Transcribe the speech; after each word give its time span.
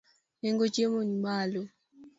Nengo 0.41 0.65
chiemo 0.73 0.99
nimalo. 1.09 1.61